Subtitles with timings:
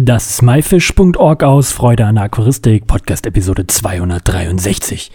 [0.00, 5.10] Das ist myfish.org aus Freude an Aquaristik, Podcast Episode 263.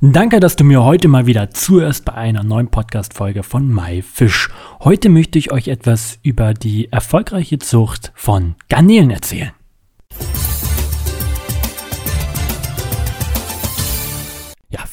[0.00, 4.48] Danke, dass du mir heute mal wieder zuhörst bei einer neuen Podcast-Folge von MyFish.
[4.80, 9.52] Heute möchte ich euch etwas über die erfolgreiche Zucht von Garnelen erzählen.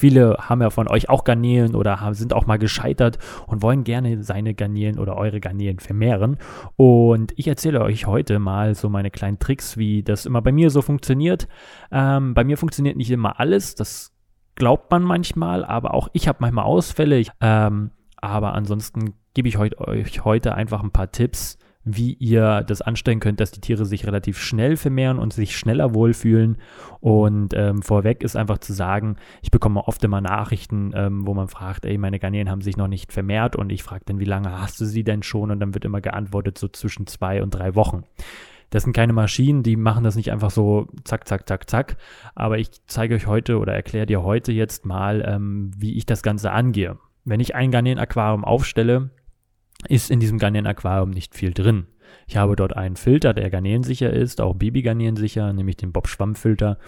[0.06, 3.18] Viele haben ja von euch auch Garnelen oder sind auch mal gescheitert
[3.48, 6.36] und wollen gerne seine Garnelen oder eure Garnelen vermehren.
[6.76, 10.70] Und ich erzähle euch heute mal so meine kleinen Tricks, wie das immer bei mir
[10.70, 11.48] so funktioniert.
[11.90, 14.12] Ähm, bei mir funktioniert nicht immer alles, das
[14.54, 17.24] glaubt man manchmal, aber auch ich habe manchmal Ausfälle.
[17.40, 23.20] Ähm, aber ansonsten gebe ich euch heute einfach ein paar Tipps, wie ihr das anstellen
[23.20, 26.58] könnt, dass die Tiere sich relativ schnell vermehren und sich schneller wohlfühlen.
[26.98, 31.46] Und ähm, vorweg ist einfach zu sagen, ich bekomme oft immer Nachrichten, ähm, wo man
[31.46, 34.60] fragt, ey, meine Garnelen haben sich noch nicht vermehrt und ich frage dann, wie lange
[34.60, 35.52] hast du sie denn schon?
[35.52, 38.02] Und dann wird immer geantwortet, so zwischen zwei und drei Wochen.
[38.70, 41.98] Das sind keine Maschinen, die machen das nicht einfach so zack, zack, zack, zack.
[42.34, 46.24] Aber ich zeige euch heute oder erkläre dir heute jetzt mal, ähm, wie ich das
[46.24, 46.98] Ganze angehe.
[47.24, 49.10] Wenn ich ein Garnelen-Aquarium aufstelle,
[49.88, 51.86] ist in diesem Garnelen-Aquarium nicht viel drin.
[52.26, 56.78] Ich habe dort einen Filter, der garnelensicher ist, auch Babygarnelensicher, nämlich den Bob-Schwamm-Filter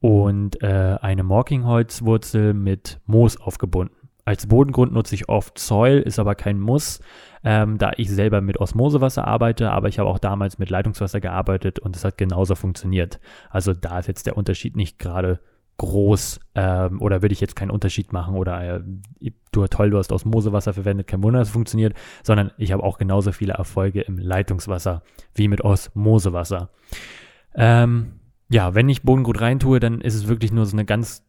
[0.00, 3.94] und äh, eine Morkingholzwurzel mit Moos aufgebunden.
[4.24, 7.00] Als Bodengrund nutze ich oft Soil, ist aber kein Muss,
[7.42, 11.80] ähm, da ich selber mit Osmosewasser arbeite, aber ich habe auch damals mit Leitungswasser gearbeitet
[11.80, 13.18] und es hat genauso funktioniert.
[13.50, 15.40] Also da ist jetzt der Unterschied nicht gerade
[15.78, 20.12] groß ähm, oder würde ich jetzt keinen Unterschied machen oder äh, du toll, du hast
[20.12, 25.02] Osmosewasser verwendet, kein Wunder, es funktioniert, sondern ich habe auch genauso viele Erfolge im Leitungswasser
[25.34, 26.70] wie mit Osmosewasser.
[27.54, 31.24] Ähm, ja, wenn ich Bodengrund reintue, dann ist es wirklich nur so eine ganz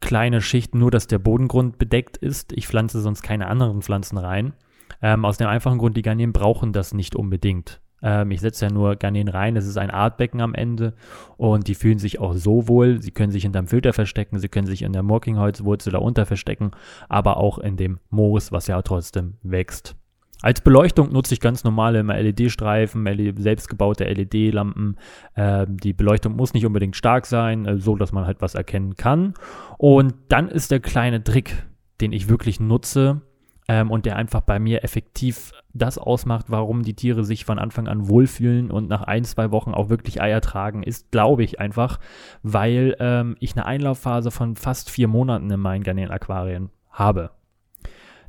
[0.00, 2.52] kleine Schicht, nur dass der Bodengrund bedeckt ist.
[2.52, 4.54] Ich pflanze sonst keine anderen Pflanzen rein.
[5.02, 7.80] Ähm, aus dem einfachen Grund, die Garnelen brauchen das nicht unbedingt.
[8.02, 10.94] Ähm, ich setze ja nur Garnelen rein, es ist ein Artbecken am Ende
[11.36, 13.02] und die fühlen sich auch so wohl.
[13.02, 16.70] Sie können sich hinterm Filter verstecken, sie können sich in der Morkingholzwurzel darunter verstecken,
[17.08, 19.96] aber auch in dem Moos, was ja trotzdem wächst.
[20.40, 24.96] Als Beleuchtung nutze ich ganz normale LED-Streifen, selbstgebaute LED-Lampen.
[25.34, 28.94] Äh, die Beleuchtung muss nicht unbedingt stark sein, äh, so dass man halt was erkennen
[28.94, 29.34] kann.
[29.78, 31.66] Und dann ist der kleine Trick,
[32.00, 33.22] den ich wirklich nutze,
[33.68, 37.86] ähm, und der einfach bei mir effektiv das ausmacht, warum die Tiere sich von Anfang
[37.86, 42.00] an wohlfühlen und nach ein, zwei Wochen auch wirklich Eier tragen, ist, glaube ich, einfach,
[42.42, 47.30] weil ähm, ich eine Einlaufphase von fast vier Monaten in meinen Garnelen-Aquarien habe.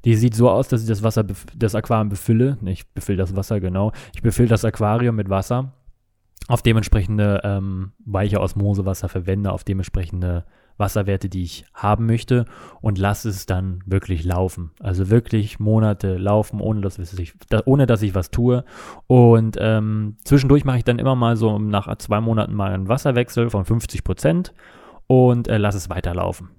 [0.05, 2.57] Die sieht so aus, dass ich das Wasser, das Aquarium befülle.
[2.65, 3.91] Ich befülle das Wasser, genau.
[4.13, 5.73] Ich befülle das Aquarium mit Wasser,
[6.47, 10.45] auf dementsprechende ähm, weiche Osmosewasser verwende, auf dementsprechende
[10.79, 12.45] Wasserwerte, die ich haben möchte
[12.81, 14.71] und lasse es dann wirklich laufen.
[14.79, 17.33] Also wirklich Monate laufen, ohne dass ich,
[17.65, 18.63] ohne dass ich was tue.
[19.07, 23.49] Und ähm, zwischendurch mache ich dann immer mal so nach zwei Monaten mal einen Wasserwechsel
[23.49, 24.53] von 50 Prozent
[25.07, 26.49] und äh, lasse es weiterlaufen.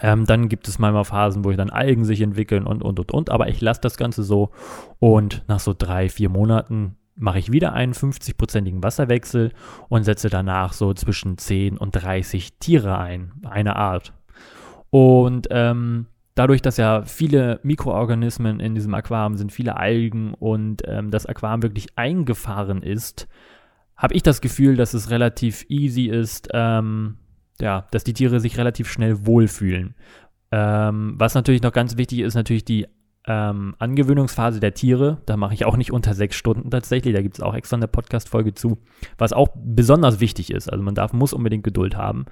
[0.00, 3.12] Ähm, dann gibt es manchmal Phasen, wo ich dann Algen sich entwickeln und, und, und,
[3.12, 3.30] und.
[3.30, 4.50] Aber ich lasse das Ganze so
[4.98, 9.52] und nach so drei, vier Monaten mache ich wieder einen 50-prozentigen Wasserwechsel
[9.88, 14.12] und setze danach so zwischen 10 und 30 Tiere ein, eine Art.
[14.90, 21.10] Und ähm, dadurch, dass ja viele Mikroorganismen in diesem Aquarium sind, viele Algen und ähm,
[21.10, 23.28] das Aquarium wirklich eingefahren ist,
[23.96, 27.18] habe ich das Gefühl, dass es relativ easy ist, ähm,
[27.60, 29.94] ja, dass die Tiere sich relativ schnell wohlfühlen.
[30.50, 32.86] Ähm, was natürlich noch ganz wichtig ist, natürlich die
[33.26, 37.36] ähm, Angewöhnungsphase der Tiere, da mache ich auch nicht unter sechs Stunden tatsächlich, da gibt
[37.36, 38.78] es auch extra eine Podcast-Folge zu,
[39.18, 40.70] was auch besonders wichtig ist.
[40.70, 42.26] Also man darf, muss unbedingt Geduld haben.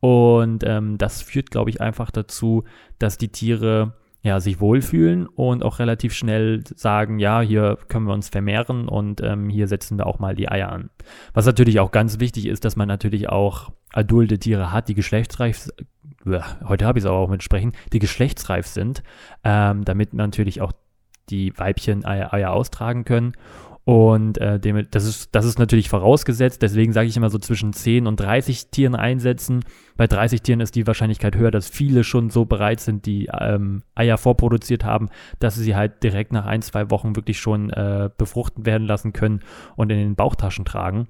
[0.00, 2.64] Und ähm, das führt, glaube ich, einfach dazu,
[2.98, 8.14] dass die Tiere ja, sich wohlfühlen und auch relativ schnell sagen, ja, hier können wir
[8.14, 10.90] uns vermehren und ähm, hier setzen wir auch mal die Eier an.
[11.34, 15.68] Was natürlich auch ganz wichtig ist, dass man natürlich auch adulte Tiere hat, die geschlechtsreif,
[16.24, 19.02] heute habe ich es aber auch mit sprechen, die geschlechtsreif sind,
[19.44, 20.72] ähm, damit natürlich auch
[21.30, 23.32] die Weibchen Eier, Eier austragen können.
[23.88, 27.72] Und äh, dem, das, ist, das ist natürlich vorausgesetzt, deswegen sage ich immer so zwischen
[27.72, 29.64] 10 und 30 Tieren einsetzen.
[29.96, 33.82] Bei 30 Tieren ist die Wahrscheinlichkeit höher, dass viele schon so bereit sind, die ähm,
[33.94, 35.08] Eier vorproduziert haben,
[35.38, 39.14] dass sie sie halt direkt nach ein, zwei Wochen wirklich schon äh, befruchten werden lassen
[39.14, 39.40] können
[39.74, 41.08] und in den Bauchtaschen tragen.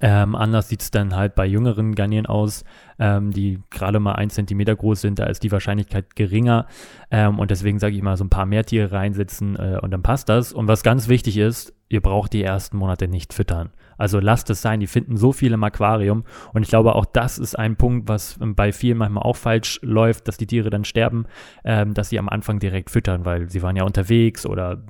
[0.00, 2.64] Ähm, anders sieht es dann halt bei jüngeren Garnelen aus,
[2.98, 5.18] ähm, die gerade mal ein Zentimeter groß sind.
[5.18, 6.66] Da ist die Wahrscheinlichkeit geringer.
[7.10, 10.02] Ähm, und deswegen sage ich mal, so ein paar mehr Tiere reinsetzen äh, und dann
[10.02, 10.52] passt das.
[10.52, 13.70] Und was ganz wichtig ist, ihr braucht die ersten Monate nicht füttern.
[13.96, 16.24] Also lasst es sein, die finden so viel im Aquarium.
[16.52, 20.28] Und ich glaube, auch das ist ein Punkt, was bei vielen manchmal auch falsch läuft,
[20.28, 21.26] dass die Tiere dann sterben,
[21.64, 24.82] ähm, dass sie am Anfang direkt füttern, weil sie waren ja unterwegs oder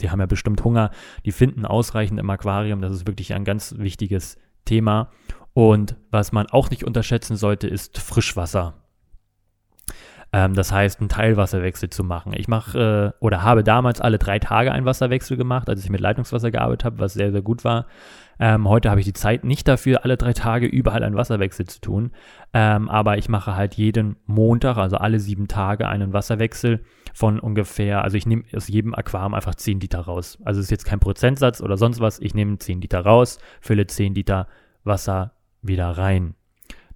[0.00, 0.90] die haben ja bestimmt Hunger,
[1.24, 2.80] die finden ausreichend im Aquarium.
[2.80, 5.10] Das ist wirklich ein ganz wichtiges Thema.
[5.52, 8.79] Und was man auch nicht unterschätzen sollte, ist Frischwasser.
[10.32, 12.32] Ähm, das heißt, einen Teilwasserwechsel zu machen.
[12.36, 16.00] Ich mache äh, oder habe damals alle drei Tage einen Wasserwechsel gemacht, als ich mit
[16.00, 17.86] Leitungswasser gearbeitet habe, was sehr, sehr gut war.
[18.38, 21.80] Ähm, heute habe ich die Zeit nicht dafür, alle drei Tage überall einen Wasserwechsel zu
[21.80, 22.12] tun.
[22.54, 26.82] Ähm, aber ich mache halt jeden Montag, also alle sieben Tage, einen Wasserwechsel
[27.12, 30.38] von ungefähr, also ich nehme aus jedem Aquarium einfach 10 Liter raus.
[30.44, 32.20] Also es ist jetzt kein Prozentsatz oder sonst was.
[32.20, 34.46] Ich nehme 10 Liter raus, fülle 10 Liter
[34.84, 36.34] Wasser wieder rein.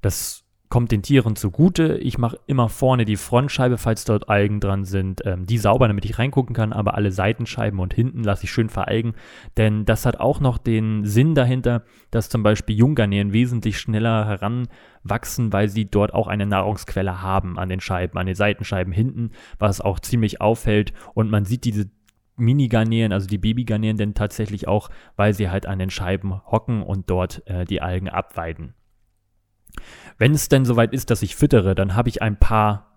[0.01, 1.99] Das kommt den Tieren zugute.
[1.99, 6.05] Ich mache immer vorne die Frontscheibe, falls dort Algen dran sind, ähm, die sauber, damit
[6.05, 9.15] ich reingucken kann, aber alle Seitenscheiben und hinten lasse ich schön veralgen,
[9.57, 15.53] denn das hat auch noch den Sinn dahinter, dass zum Beispiel Junggarnelen wesentlich schneller heranwachsen,
[15.53, 19.81] weil sie dort auch eine Nahrungsquelle haben an den Scheiben, an den Seitenscheiben hinten, was
[19.81, 21.91] auch ziemlich auffällt und man sieht diese
[22.37, 27.09] Mini-Garnelen, also die Baby-Garnelen, denn tatsächlich auch, weil sie halt an den Scheiben hocken und
[27.11, 28.75] dort äh, die Algen abweiden.
[30.19, 32.95] Wenn es denn soweit ist, dass ich füttere, dann habe ich ein paar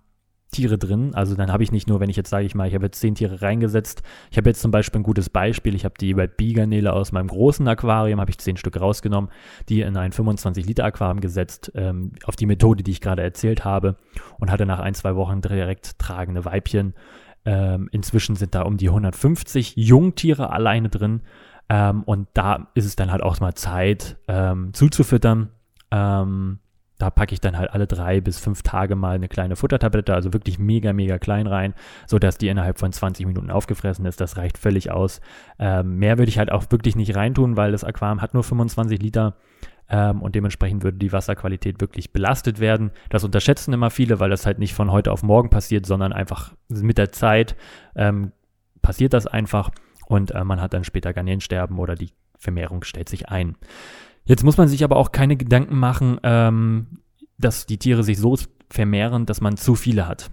[0.52, 1.14] Tiere drin.
[1.14, 3.00] Also dann habe ich nicht nur, wenn ich jetzt sage ich mal, ich habe jetzt
[3.00, 4.02] zehn Tiere reingesetzt.
[4.32, 5.76] Ich habe jetzt zum Beispiel ein gutes Beispiel.
[5.76, 9.30] Ich habe die Red Bee aus meinem großen Aquarium, habe ich zehn Stück rausgenommen,
[9.68, 13.66] die in ein 25 Liter Aquarium gesetzt, ähm, auf die Methode, die ich gerade erzählt
[13.66, 13.98] habe
[14.40, 16.94] und hatte nach ein, zwei Wochen direkt tragende Weibchen.
[17.46, 21.22] Ähm, inzwischen sind da um die 150 Jungtiere alleine drin.
[21.70, 25.50] Ähm, und da ist es dann halt auch mal Zeit ähm, zuzufüttern.
[25.92, 26.60] Ähm,
[26.98, 30.34] da packe ich dann halt alle drei bis fünf Tage mal eine kleine Futtertablette, also
[30.34, 31.74] wirklich mega, mega klein rein,
[32.08, 34.20] sodass die innerhalb von 20 Minuten aufgefressen ist.
[34.20, 35.22] Das reicht völlig aus.
[35.60, 39.02] Ähm, mehr würde ich halt auch wirklich nicht reintun, weil das Aquarium hat nur 25
[39.02, 39.36] Liter
[39.90, 42.92] ähm, und dementsprechend würde die Wasserqualität wirklich belastet werden.
[43.10, 46.54] Das unterschätzen immer viele, weil das halt nicht von heute auf morgen passiert, sondern einfach
[46.68, 47.56] mit der Zeit
[47.96, 48.32] ähm,
[48.82, 49.72] passiert das einfach
[50.08, 53.56] und äh, man hat dann später Garnelensterben oder die Vermehrung stellt sich ein.
[54.28, 57.00] Jetzt muss man sich aber auch keine Gedanken machen, ähm,
[57.38, 58.38] dass die Tiere sich so
[58.70, 60.30] vermehren, dass man zu viele hat.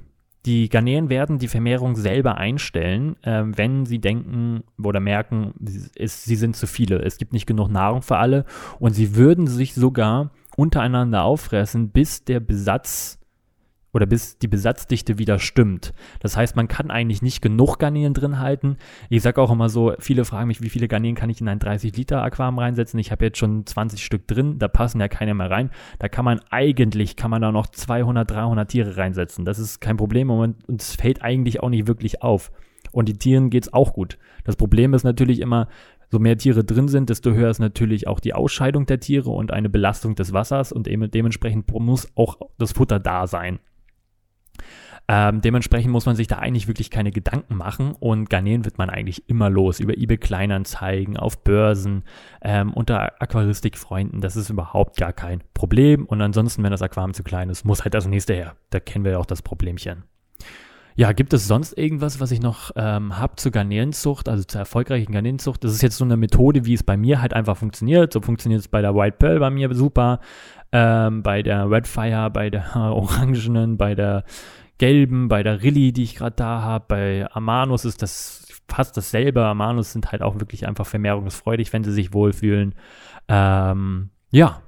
[0.47, 5.55] Die Garnelen werden die Vermehrung selber einstellen, äh, wenn sie denken oder merken,
[5.97, 6.99] es, sie sind zu viele.
[7.03, 8.45] Es gibt nicht genug Nahrung für alle
[8.81, 13.21] und sie würden sich sogar untereinander auffressen, bis der Besatz
[13.95, 15.95] oder bis die Besatzdichte wieder stimmt.
[16.21, 18.77] Das heißt, man kann eigentlich nicht genug Garnelen drin halten.
[19.09, 21.61] Ich sage auch immer so, viele fragen mich, wie viele Garnelen kann ich in ein
[21.61, 22.99] 30 Liter Aquarium reinsetzen?
[22.99, 25.71] Ich habe jetzt schon 20 Stück drin, da passen ja keine mehr rein.
[26.01, 29.45] Da kann man eigentlich, kann man da noch 200, 300 Tiere reinsetzen.
[29.45, 32.51] Das ist kein Problem und es fällt eigentlich auch nicht wirklich auf.
[32.93, 34.19] Und die Tieren geht's auch gut.
[34.45, 35.69] Das Problem ist natürlich immer,
[36.11, 39.51] so mehr Tiere drin sind, desto höher ist natürlich auch die Ausscheidung der Tiere und
[39.53, 43.59] eine Belastung des Wassers und dementsprechend muss auch das Futter da sein.
[45.07, 48.89] Ähm, dementsprechend muss man sich da eigentlich wirklich keine Gedanken machen und Garnelen wird man
[48.89, 52.05] eigentlich immer los über eBay Kleinanzeigen, auf Börsen,
[52.41, 54.23] ähm, unter Aquaristikfreunden.
[54.23, 56.07] Das ist überhaupt gar kein Problem.
[56.07, 58.57] Und ansonsten, wenn das Aquarium zu klein ist, muss halt das nächste her.
[58.71, 60.05] Da kennen wir ja auch das Problemchen.
[60.97, 65.13] Ja, gibt es sonst irgendwas, was ich noch ähm, habe zur Garnelenzucht, also zur erfolgreichen
[65.13, 65.65] Garnelenzucht?
[65.65, 68.13] Das ist jetzt so eine Methode, wie es bei mir halt einfach funktioniert.
[68.13, 70.21] So funktioniert es bei der White Pearl bei mir super,
[70.71, 74.25] ähm, bei der Red Fire, bei der Orangenen, bei der
[74.79, 79.45] gelben, bei der Rilly, die ich gerade da habe, bei Amanus ist das fast dasselbe.
[79.45, 82.75] Amanus sind halt auch wirklich einfach vermehrungsfreudig, wenn sie sich wohlfühlen.
[83.29, 84.63] Ähm, ja,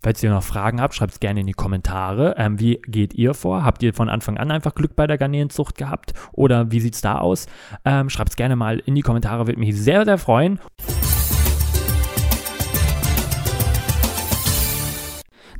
[0.00, 2.36] Falls ihr noch Fragen habt, schreibt es gerne in die Kommentare.
[2.38, 3.64] Ähm, wie geht ihr vor?
[3.64, 6.14] Habt ihr von Anfang an einfach Glück bei der Garnelenzucht gehabt?
[6.32, 7.46] Oder wie sieht es da aus?
[7.84, 10.60] Ähm, schreibt es gerne mal in die Kommentare, würde mich sehr, sehr freuen.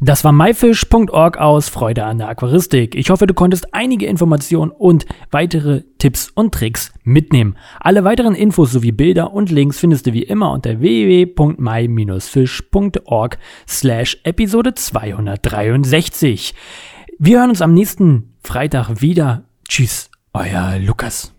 [0.01, 2.95] Das war myfish.org aus Freude an der Aquaristik.
[2.95, 7.57] Ich hoffe, du konntest einige Informationen und weitere Tipps und Tricks mitnehmen.
[7.81, 14.75] Alle weiteren Infos sowie Bilder und Links findest du wie immer unter www.my-fish.org slash Episode
[14.75, 16.55] 263.
[17.19, 19.43] Wir hören uns am nächsten Freitag wieder.
[19.69, 21.38] Tschüss, euer Lukas.